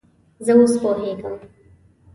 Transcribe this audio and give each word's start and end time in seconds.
زه 0.45 0.51
اوس 0.57 0.73
پوهیږم 0.81 1.35